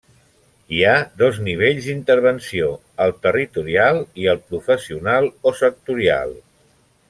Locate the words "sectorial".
5.65-6.39